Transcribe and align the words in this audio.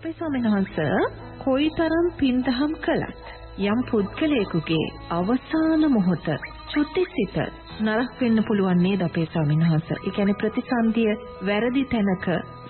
අපේ 0.00 0.12
ස්වාමීන් 0.12 0.44
වහන්සේ 0.44 0.98
කොයිතරම් 1.38 2.06
පින්දහම් 2.18 2.72
කළත් 2.76 3.26
යම් 3.62 3.80
පුද්ගලයෙකුගේ 3.90 4.86
අවසාන 5.10 5.82
මොහොත 5.92 6.28
චුතිසිත 6.68 7.36
නරක 7.80 8.14
වෙන්න 8.20 8.44
පුළුවන් 8.44 8.80
නේද 8.82 9.02
අපේ 9.02 9.26
ස්වාමීන් 9.26 9.64
වහන්සේ. 9.64 9.98
ඒ 9.98 10.10
කියන්නේ 10.10 10.34
ප්‍රතිසන්දිය 10.34 11.12
වැරදි 11.46 11.84
තැනක 11.86 12.26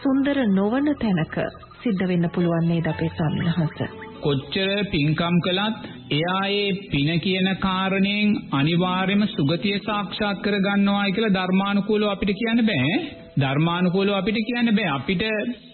සුන්දර 0.00 0.42
නොවන 0.50 0.90
තැනක 0.96 1.36
සිද්ධ 1.82 2.04
වෙන්න 2.08 2.30
පුළුවන් 2.34 2.68
නේද 2.68 2.86
අපේ 2.86 3.12
ස්වාමීන් 3.12 3.50
වහන්සේ. 3.50 3.88
කොච්චර 4.20 4.70
පින්කම් 4.90 5.36
කළත් 5.40 5.80
එයා 6.12 6.44
ඒ 6.52 6.68
පින 6.90 7.20
කියන 7.20 7.48
කාරණයෙන් 7.60 8.36
අනිවාර්යයෙන්ම 8.52 9.28
සුගතිය 9.28 9.78
සාක්ෂාත් 9.86 10.38
කර 10.40 10.56
ගන්නවායි 10.60 11.12
කියලා 11.12 11.36
ධර්මානුකූලව 11.38 12.08
අපිට 12.08 12.38
කියන්න 12.38 12.66
බෑ. 12.66 13.21
ධර්මානුකූලව 13.36 14.12
අපිට 14.12 14.38
කියන්න 14.42 14.70
බෑ. 14.72 14.90
අපිට 14.90 15.22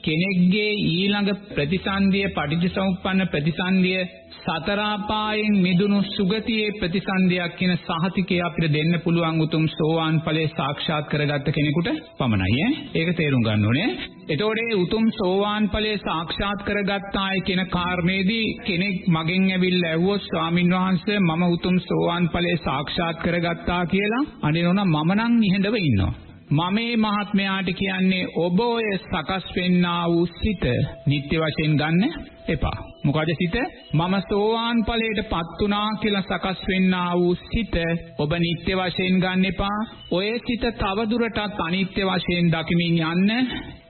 කෙනෙක්ගේ 0.02 0.72
ඊළඟ 0.86 1.30
ප්‍රතිසන්දිය 1.50 2.26
පටිච්චසමුප්පන්න 2.30 3.28
ප්‍රතිසන්දිය 3.28 4.02
සතරාපායෙන් 4.38 5.56
මිදුණු 5.58 5.98
සුගතියේ 6.08 6.76
ප්‍රතිසන්දියක් 6.78 7.56
කියන 7.56 7.72
සහතිකය 7.78 8.36
අපිට 8.40 8.72
දෙන්න 8.72 8.94
පුළුවන් 9.00 9.40
උතුම් 9.40 9.64
සෝවාන් 9.70 10.20
ඵලයේ 10.20 10.50
සාක්ෂාත් 10.50 11.08
කරගත්ත 11.08 11.50
කෙනෙකුට 11.50 11.90
පමණයි 12.18 12.60
ඈ. 12.60 12.78
ඒක 12.94 13.10
තේරුම් 13.16 13.42
ගන්න 13.42 13.66
ඕනේ. 13.66 13.88
එතකොට 14.28 14.60
මේ 14.60 14.76
උතුම් 14.76 15.10
සෝවාන් 15.12 15.68
ඵලයේ 15.68 15.98
සාක්ෂාත් 16.00 16.62
කරගත්තායි 16.62 17.42
කියන 17.42 17.64
කාරණේදී 17.68 18.46
කෙනෙක් 18.60 18.96
මගෙන් 19.08 19.50
ඇවිල්ලා 19.50 19.90
ඇහුවොත් 19.90 20.22
ස්වාමින් 20.22 20.72
වහන්සේ 20.72 21.18
මම 21.20 21.42
උතුම් 21.48 21.76
සෝවාන් 21.80 22.24
ඵලයේ 22.28 22.62
සාක්ෂාත් 22.62 23.18
කරගත්තා 23.18 23.82
කියලා 23.86 24.24
අනිනෝන 24.42 24.82
මම 24.86 25.12
නම් 25.14 25.34
නිහඬව 25.36 25.78
ඉන්නවා. 25.82 26.27
මම 26.50 26.74
මේ 26.74 26.96
මහත්මයාට 26.96 27.68
කියන්නේ 27.74 28.26
ඔබ 28.36 28.60
ඔය 28.60 28.84
සකස් 28.98 29.46
වෙන්නා 29.56 30.04
වූ 30.08 30.26
සිත 30.28 30.64
නිත්‍ය 31.06 31.36
වශයෙන් 31.36 31.74
ගන්න 31.76 32.14
එපා. 32.48 32.78
මොකද 33.04 33.30
සිත 33.32 33.56
මම 33.92 34.14
සෝවාන් 34.28 34.78
ඵලයටපත් 34.84 35.62
උනා 35.62 35.90
කියලා 36.00 36.22
සකස් 36.22 36.60
වෙන්නා 36.68 37.12
වූ 37.14 37.34
සිත 37.34 37.74
ඔබ 38.18 38.32
නිත්‍ය 38.38 38.72
වශයෙන් 38.74 39.18
ගන්න 39.18 39.44
එපා. 39.44 39.78
ඔය 40.10 40.28
සිත 40.38 40.64
තව 40.74 40.98
දුරටත් 41.10 41.60
අනිත්‍ය 41.60 42.02
වශයෙන් 42.02 42.46
දකිමින් 42.48 42.96
යන්න 43.04 43.30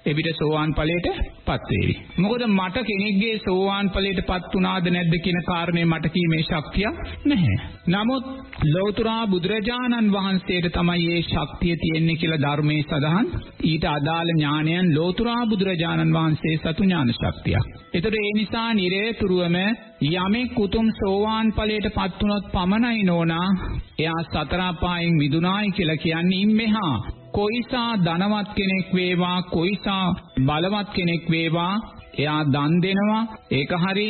එවිට 0.09 0.31
සෝවාන් 0.35 0.75
ඵලයටපත් 0.75 1.69
වේවි. 1.71 1.95
මොකද 2.19 2.47
මට 2.49 2.85
කෙනෙක්ගේ 2.85 3.37
සෝවාන් 3.39 3.91
ඵලයටපත් 3.91 4.55
උනාද 4.55 4.87
නැද්ද 4.89 5.15
කියන 5.19 5.41
කාරණේ 5.45 5.87
මට 5.87 6.13
කීමේ 6.15 6.43
ශක්තිය 6.45 6.91
නැහැ. 7.25 7.57
නමුත් 7.89 8.25
ලෞතර 8.67 9.09
බුදුරජාණන් 9.29 10.13
වහන්සේට 10.13 10.73
තමයි 10.73 11.09
මේ 11.09 11.23
ශක්තිය 11.25 11.77
තියෙන්නේ 11.77 12.17
කියලා 12.17 12.41
ධර්මයේ 12.41 12.83
සඳහන්. 12.83 13.27
ඊට 13.65 13.85
අදාළ 13.87 14.31
ඥානයන් 14.31 14.95
ලෞතර 14.95 15.29
බුදුරජාණන් 15.49 16.15
වහන්සේ 16.15 16.57
සතු 16.59 16.83
ඥාන 16.83 17.13
ශක්තියක්. 17.13 17.67
ඒතර 17.95 18.15
ඒ 18.15 18.33
නිසා 18.35 18.71
නිරේතුරුවම 18.75 19.57
යමෙක් 20.03 20.59
උතුම් 20.59 20.89
සෝවාන් 20.95 21.53
ඵලයටපත් 21.53 22.21
වුණොත් 22.21 22.51
පමණයි 22.53 23.05
නෝනා 23.05 23.49
එයා 23.99 24.21
සතර 24.25 24.61
අපායෙන් 24.63 25.15
මිදුනායි 25.15 25.73
කියලා 25.73 25.97
කියන්නේ 25.97 26.41
ඉම්මෙහා 26.41 26.97
කොයිසා 27.39 27.91
ධනවත් 27.99 28.49
කෙනෙක් 28.55 28.87
වේවා 28.95 29.39
කොයිසා 29.49 30.05
බලවත් 30.41 30.89
කෙනෙක් 30.95 31.31
වේවා 31.31 31.75
එයා 32.19 32.43
දන් 32.45 32.73
දෙනවා. 32.83 33.23
ඒක 33.51 33.73
හරි 33.83 34.09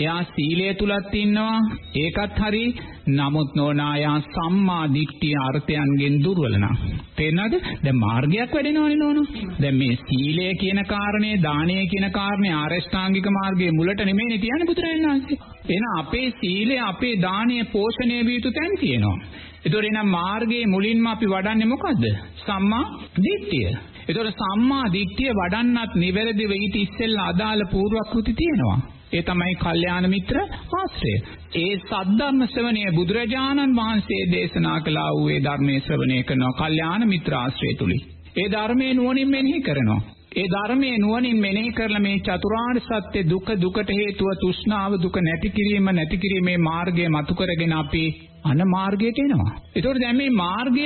එයා 0.00 0.22
සීලය 0.26 0.66
තුලත් 0.74 1.14
ඉන්නවා. 1.14 1.58
ඒකත් 1.96 2.38
හරි. 2.40 2.64
නමුත් 3.08 3.50
නෝනායා 3.56 4.16
සම්මා 4.26 4.84
දිට්ඨිය 4.94 5.36
අර්ථයන්ගෙන් 5.40 6.16
දුර්වල 6.24 6.54
නම්. 6.58 6.76
තේරෙනවද? 7.16 7.54
දැන් 7.84 7.96
මාර්ගයක් 7.96 8.54
වැඩෙනවනේ 8.54 8.96
නෝන. 8.96 9.18
දැන් 9.60 9.76
මේ 9.76 9.96
සීලය 10.02 10.46
කියන 10.54 10.80
කාරණේ 10.84 11.42
දානය 11.42 11.76
කියන 11.86 12.06
කාරණේ 12.10 12.54
ආරෂ්ඨාංගික 12.54 13.28
මාර්ගයේ 13.30 13.70
මුලට 13.70 14.02
නෙමෙයිනේ 14.02 14.38
තියන්නේ 14.38 14.68
පුදුරයන් 14.70 15.06
වහන්සේ. 15.06 15.38
එහෙනම් 15.68 15.98
අපේ 15.98 16.28
සීලය 16.40 16.76
අපේ 16.84 17.14
දානය 17.20 17.56
පෝෂණය 17.72 18.18
විය 18.26 18.36
යුතු 18.36 18.50
තැන් 18.50 18.76
තියෙනවා. 18.80 19.16
ඒතකොට 19.64 19.88
එනම් 19.90 20.10
මාර්ගයේ 20.10 20.66
මුලින්ම 20.66 21.06
අපි 21.06 21.26
වඩන්නේ 21.26 21.66
මොකද්ද? 21.66 22.04
සම්මා 22.44 22.84
දිට්ඨිය. 23.18 23.72
ඒතකොට 24.06 24.30
සම්මා 24.36 24.86
දිට්ඨිය 24.92 25.32
වඩන්නත් 25.32 25.92
නිවැරදිව 25.96 26.52
ඊට 26.52 26.76
ඉස්සෙල්ලා 26.76 27.28
අදාළ 27.28 27.66
පූර්වක්‍ෘති 27.72 28.34
තියෙනවා. 28.34 28.78
ඒ 29.12 29.22
තමයි 29.22 29.54
කල්යාණ 29.56 30.06
මිත්‍ර 30.06 30.36
ආශ්‍රය. 30.74 31.14
ඒ 31.56 31.72
සද්ධර්ම 31.78 32.40
ශ්‍රවණය 32.46 32.84
බුදුරජාණන් 32.90 33.76
වහන්සේ 33.76 34.22
දේශනා 34.32 34.78
කළා 34.80 35.08
වූ 35.12 35.28
ඒ 35.28 35.40
ධර්මයේ 35.40 35.80
ශ්‍රවණය 35.80 36.18
කරනවා 36.22 36.58
කල්යාණ 36.60 37.08
මිත්‍ර 37.08 37.32
ආශ්‍රය 37.34 37.72
තුලින්. 37.74 38.02
ඒ 38.36 38.48
ධර්මයේ 38.48 38.94
නුවණින් 38.94 39.28
මෙනෙහි 39.28 39.60
කරනවා. 39.60 40.00
ඒ 40.36 40.46
ධර්මයේ 40.46 40.98
නුවණින් 40.98 41.38
මෙනෙහි 41.38 41.70
කරලා 41.72 42.00
මේ 42.00 42.18
චතුරාර්ය 42.20 42.80
සත්‍ය 42.80 43.20
දුක 43.24 43.48
දුකට 43.56 43.90
හේතුව 43.92 44.28
තෘෂ්ණාව 44.36 44.92
දුක 45.02 45.16
නැති 45.18 45.48
කිරීම 45.50 45.88
නැති 45.90 46.16
කිරීමේ 46.16 46.58
මාර්ගය 46.60 47.08
මතු 47.08 47.34
කරගෙන 47.34 47.74
අපි 47.74 48.04
අන 48.44 48.60
මාර්ගයට 48.66 49.18
එනවා. 49.18 49.54
ඒතකොට 49.76 50.00
දැන් 50.00 50.16
මේ 50.16 50.36
මාර්ගය 50.36 50.84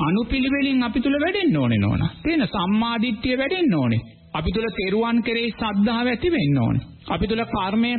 අනුපිළිවෙලින් 0.00 0.82
අපි 0.82 1.00
තුල 1.00 1.16
වැඩෙන්න 1.20 1.56
ඕනේ 1.56 1.78
නෝනා. 1.78 2.10
තේන 2.22 2.46
සම්මාදිට්ඨිය 2.48 3.38
වැඩෙන්න 3.38 3.74
ඕනේ. 3.74 4.02
අපි 4.36 4.50
තුල 4.52 4.66
තෙරුවන් 4.72 5.18
කෙරෙහි 5.22 5.50
ශ්‍රද්ධාව 5.50 6.06
ඇති 6.06 6.28
වෙන්න 6.28 6.58
ඕනේ. 6.58 6.86
අපි 7.08 7.26
තුල 7.26 7.42
කර්මය 7.46 7.90